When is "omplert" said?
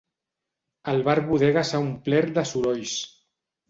1.91-2.37